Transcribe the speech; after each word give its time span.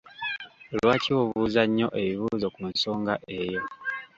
Lwaki 0.75 1.09
obuuza 1.21 1.61
nnyo 1.67 1.87
ebibuuzo 2.01 2.47
ku 2.55 2.61
nsonga 2.71 3.13
eyo? 3.39 3.61